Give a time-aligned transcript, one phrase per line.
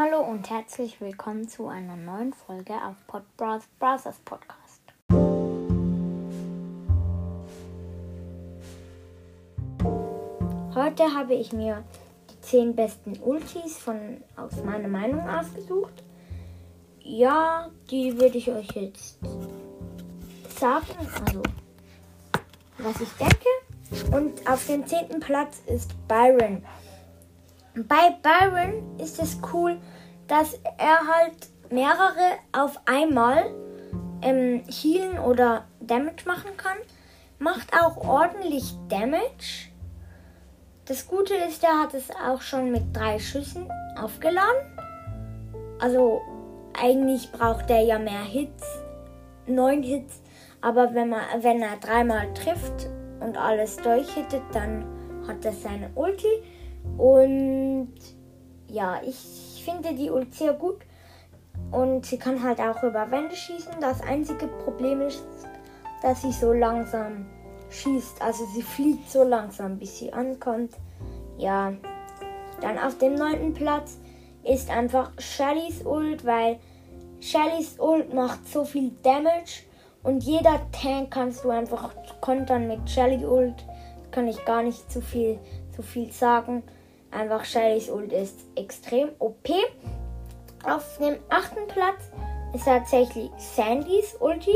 [0.00, 4.80] Hallo und herzlich willkommen zu einer neuen Folge auf Pod Brothers Podcast.
[10.72, 11.82] Heute habe ich mir
[12.30, 16.04] die 10 besten Ultis von aus meiner Meinung ausgesucht.
[17.00, 19.18] Ja, die würde ich euch jetzt
[20.60, 20.96] sagen,
[21.26, 21.42] also
[22.78, 24.16] was ich denke.
[24.16, 25.18] Und auf dem 10.
[25.18, 26.62] Platz ist Byron.
[27.86, 29.78] Bei Byron ist es cool,
[30.26, 33.44] dass er halt mehrere auf einmal
[34.20, 36.76] ähm, healen oder Damage machen kann.
[37.38, 39.70] Macht auch ordentlich Damage.
[40.86, 44.76] Das Gute ist, er hat es auch schon mit drei Schüssen aufgeladen.
[45.78, 46.20] Also
[46.82, 48.64] eigentlich braucht er ja mehr Hits,
[49.46, 50.20] neun Hits.
[50.60, 52.88] Aber wenn, man, wenn er dreimal trifft
[53.20, 54.84] und alles durchhittet, dann
[55.28, 56.42] hat er seine Ulti.
[56.96, 57.94] Und
[58.68, 60.78] ja, ich finde die Ult sehr gut.
[61.70, 63.74] Und sie kann halt auch über Wände schießen.
[63.80, 65.22] Das einzige Problem ist,
[66.02, 67.26] dass sie so langsam
[67.70, 68.22] schießt.
[68.22, 70.72] Also sie fliegt so langsam, bis sie ankommt.
[71.36, 71.74] Ja.
[72.60, 73.98] Dann auf dem neunten Platz
[74.42, 76.58] ist einfach Shellys Ult, weil
[77.20, 79.64] Shellys Ult macht so viel Damage.
[80.02, 83.64] Und jeder Tank kannst du einfach kontern mit Shelly Ult.
[84.10, 85.38] Kann ich gar nicht zu viel,
[85.74, 86.62] zu viel sagen.
[87.10, 89.48] Einfach Shellys Ult ist extrem OP.
[90.64, 92.10] Auf dem achten Platz
[92.54, 94.54] ist tatsächlich Sandys Ulti.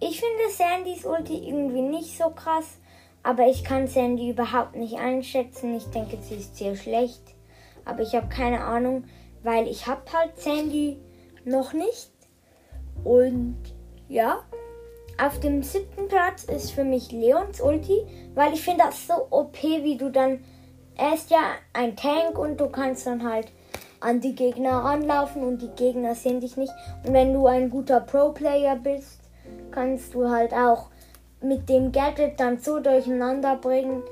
[0.00, 2.78] Ich finde Sandys Ulti irgendwie nicht so krass,
[3.22, 5.76] aber ich kann Sandy überhaupt nicht einschätzen.
[5.76, 7.22] Ich denke, sie ist sehr schlecht,
[7.84, 9.04] aber ich habe keine Ahnung,
[9.42, 10.98] weil ich habe halt Sandy
[11.44, 12.12] noch nicht.
[13.04, 13.56] Und
[14.08, 14.44] ja,
[15.22, 19.62] auf dem siebten Platz ist für mich Leons Ulti, weil ich finde das so OP,
[19.62, 20.44] wie du dann
[21.00, 23.50] er ist ja ein Tank und du kannst dann halt
[24.00, 26.72] an die Gegner ranlaufen und die Gegner sehen dich nicht.
[27.04, 29.20] Und wenn du ein guter Pro-Player bist,
[29.70, 30.90] kannst du halt auch
[31.40, 34.02] mit dem Gadget dann so durcheinander bringen,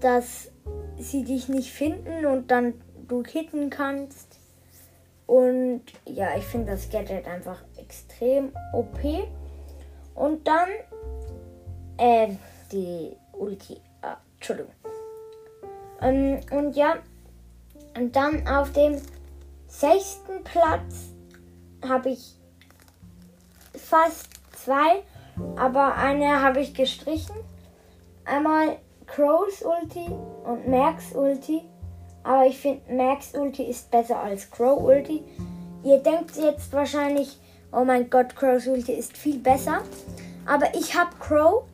[0.00, 0.50] dass
[0.98, 2.74] sie dich nicht finden und dann
[3.08, 4.38] du hitten kannst.
[5.26, 8.98] Und ja, ich finde das Gadget einfach extrem OP.
[10.14, 10.68] Und dann
[11.96, 12.28] äh,
[12.70, 13.80] die Ulti.
[14.02, 14.75] Ah, Entschuldigung.
[16.00, 16.96] Ähm, und ja,
[17.96, 19.00] und dann auf dem
[19.66, 21.10] sechsten Platz
[21.86, 22.34] habe ich
[23.74, 25.02] fast zwei,
[25.56, 27.36] aber eine habe ich gestrichen.
[28.24, 30.10] Einmal Crows Ulti
[30.44, 31.62] und Max Ulti.
[32.24, 35.22] Aber ich finde Max Ulti ist besser als Crow Ulti.
[35.84, 37.38] Ihr denkt jetzt wahrscheinlich,
[37.72, 39.82] oh mein Gott, Crows Ulti ist viel besser.
[40.44, 41.64] Aber ich habe Crow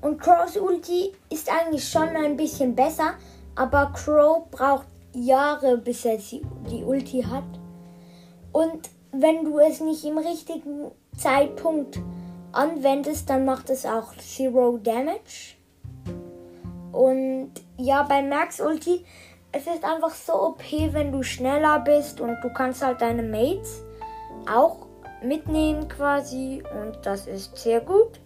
[0.00, 3.14] und Crows Ulti ist eigentlich schon ein bisschen besser,
[3.54, 7.44] aber Crow braucht Jahre, bis er die Ulti hat.
[8.52, 12.00] Und wenn du es nicht im richtigen Zeitpunkt
[12.52, 15.56] anwendest, dann macht es auch Zero Damage.
[16.92, 19.04] Und ja, bei Max Ulti,
[19.52, 23.82] es ist einfach so OP, wenn du schneller bist und du kannst halt deine Mates
[24.50, 24.86] auch
[25.22, 28.20] mitnehmen quasi und das ist sehr gut.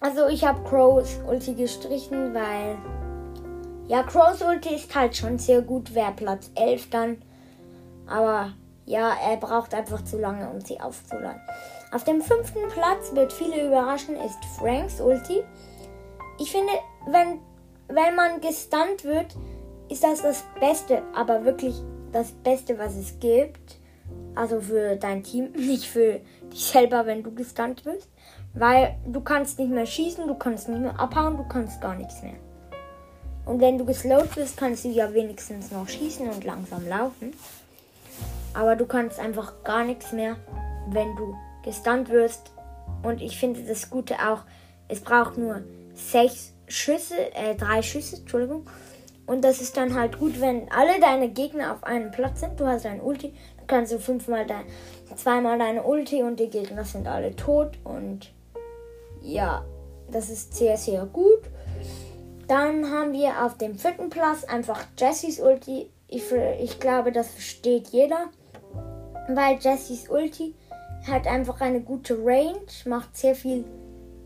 [0.00, 2.76] Also ich habe Crows Ulti gestrichen, weil
[3.86, 5.94] ja, Crows Ulti ist halt schon sehr gut.
[5.94, 7.22] Wäre Platz 11 dann.
[8.06, 8.52] Aber
[8.86, 11.40] ja, er braucht einfach zu lange, um sie aufzuladen.
[11.92, 15.42] Auf dem fünften Platz wird viele überraschen, ist Franks Ulti.
[16.38, 16.72] Ich finde,
[17.06, 17.38] wenn,
[17.88, 19.36] wenn man gestunt wird,
[19.88, 21.76] ist das das Beste, aber wirklich
[22.12, 23.78] das Beste, was es gibt.
[24.34, 26.20] Also für dein Team, nicht für
[26.52, 28.08] dich selber, wenn du gestunt wirst.
[28.54, 32.22] Weil du kannst nicht mehr schießen, du kannst nicht mehr abhauen, du kannst gar nichts
[32.22, 32.34] mehr.
[33.46, 37.34] Und wenn du geslowt bist, kannst du ja wenigstens noch schießen und langsam laufen.
[38.54, 40.36] Aber du kannst einfach gar nichts mehr,
[40.88, 42.52] wenn du gestunt wirst.
[43.02, 44.40] Und ich finde das Gute auch,
[44.88, 45.62] es braucht nur
[45.94, 48.66] sechs Schüsse, äh, drei Schüsse, Entschuldigung.
[49.26, 52.60] Und das ist dann halt gut, wenn alle deine Gegner auf einem Platz sind.
[52.60, 54.64] Du hast ein Ulti, dann kannst du fünfmal dein,
[55.16, 57.78] zweimal deine Ulti und die Gegner sind alle tot.
[57.84, 58.32] Und
[59.22, 59.64] ja,
[60.10, 61.40] das ist sehr, sehr gut.
[62.48, 65.90] Dann haben wir auf dem vierten Platz einfach Jessys Ulti.
[66.08, 66.24] Ich,
[66.60, 68.28] ich glaube, das versteht jeder.
[69.28, 70.54] Weil Jessys Ulti
[71.06, 73.64] hat einfach eine gute Range, macht sehr viel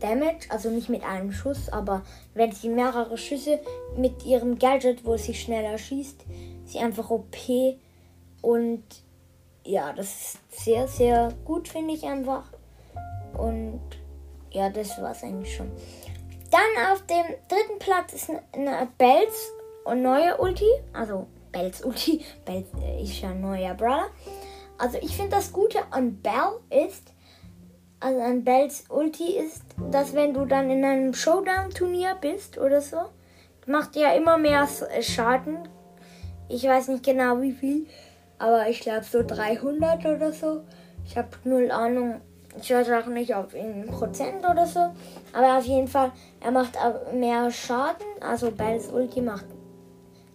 [0.00, 2.02] Damage, also nicht mit einem Schuss, aber
[2.34, 3.58] wenn sie mehrere Schüsse
[3.96, 6.24] mit ihrem Gadget, wo sie schneller schießt,
[6.66, 7.36] sie einfach OP
[8.42, 8.84] und
[9.64, 12.44] ja, das ist sehr, sehr gut, finde ich einfach.
[13.36, 13.80] Und
[14.50, 15.70] ja, das war es eigentlich schon.
[16.58, 19.52] Dann auf dem dritten Platz ist eine Bells
[19.84, 20.68] und neue Ulti.
[20.92, 22.24] Also Bells Ulti.
[22.44, 22.66] Bells
[23.00, 24.08] ist ja neuer Brawler.
[24.76, 27.12] Also ich finde das Gute an Bell ist,
[28.00, 29.62] also an Bells Ulti ist,
[29.92, 32.96] dass wenn du dann in einem Showdown-Turnier bist oder so,
[33.66, 34.66] macht ja immer mehr
[35.00, 35.68] Schaden.
[36.48, 37.86] Ich weiß nicht genau wie viel,
[38.38, 40.64] aber ich glaube so 300 oder so.
[41.06, 42.20] Ich habe null Ahnung.
[42.56, 44.92] Ich weiß auch nicht, ob in Prozent oder so.
[45.32, 46.76] Aber auf jeden Fall, er macht
[47.12, 48.06] mehr Schaden.
[48.20, 49.46] Also Bells Ulti macht.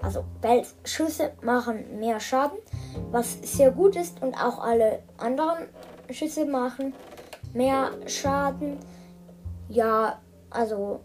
[0.01, 2.57] Also Bells Schüsse machen mehr Schaden.
[3.11, 4.21] Was sehr gut ist.
[4.21, 5.65] Und auch alle anderen
[6.09, 6.93] Schüsse machen
[7.53, 8.77] mehr Schaden.
[9.69, 10.19] Ja,
[10.49, 11.01] also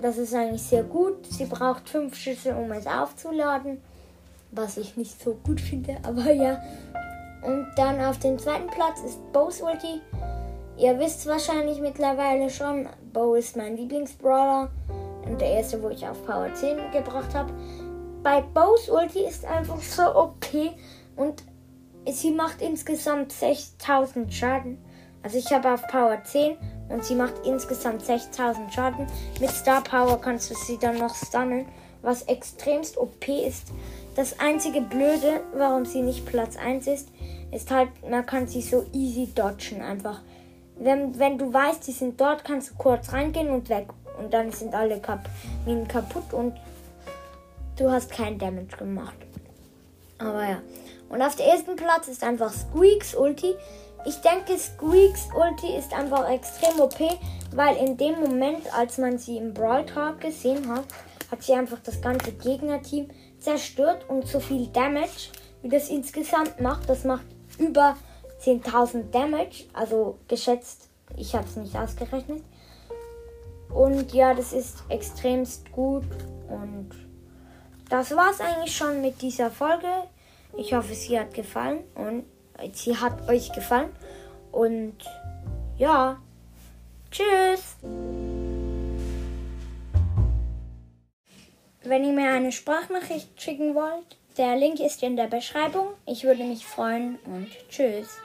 [0.00, 1.26] das ist eigentlich sehr gut.
[1.26, 3.80] Sie braucht fünf Schüsse, um es aufzuladen.
[4.52, 6.60] Was ich nicht so gut finde, aber ja.
[7.42, 10.00] Und dann auf dem zweiten Platz ist Bo's Ulti.
[10.80, 14.70] Ihr wisst wahrscheinlich mittlerweile schon, Bo ist mein Lieblingsbrawler
[15.26, 17.52] und der erste, wo ich auf Power 10 gebracht habe.
[18.22, 20.46] Bei Bo's Ulti ist einfach so OP
[21.16, 21.42] und
[22.10, 24.78] sie macht insgesamt 6000 Schaden.
[25.22, 26.56] Also ich habe auf Power 10
[26.88, 29.06] und sie macht insgesamt 6000 Schaden.
[29.38, 31.66] Mit Star Power kannst du sie dann noch stunnen,
[32.00, 33.66] was extremst OP ist.
[34.16, 37.08] Das einzige Blöde, warum sie nicht Platz 1 ist,
[37.52, 40.22] ist halt, man kann sie so easy dodgen einfach.
[40.80, 43.88] Wenn, wenn du weißt, die sind dort, kannst du kurz reingehen und weg.
[44.18, 45.28] Und dann sind alle kap
[45.66, 46.54] Minen kaputt und
[47.76, 49.16] du hast keinen Damage gemacht.
[50.18, 50.62] Aber ja.
[51.10, 53.54] Und auf dem ersten Platz ist einfach Squeaks Ulti.
[54.06, 56.98] Ich denke, Squeaks Ulti ist einfach extrem OP,
[57.52, 60.84] weil in dem Moment, als man sie im Brawl Talk gesehen hat,
[61.30, 65.30] hat sie einfach das ganze Gegnerteam zerstört und so viel Damage,
[65.62, 66.88] wie das insgesamt macht.
[66.88, 67.26] Das macht
[67.58, 67.96] über
[68.42, 72.42] 10.000 Damage, also geschätzt, ich habe es nicht ausgerechnet.
[73.72, 76.04] Und ja, das ist extremst gut
[76.48, 76.90] und
[77.88, 79.88] das war es eigentlich schon mit dieser Folge.
[80.56, 82.24] Ich hoffe, sie hat gefallen und
[82.72, 83.90] sie hat euch gefallen.
[84.52, 84.96] Und
[85.76, 86.20] ja,
[87.10, 87.76] tschüss.
[91.82, 95.88] Wenn ihr mir eine Sprachnachricht schicken wollt, der Link ist in der Beschreibung.
[96.06, 98.20] Ich würde mich freuen und tschüss.